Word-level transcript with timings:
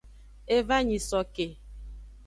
E 0.55 0.57
va 0.67 0.77
nyisoke. 0.87 1.47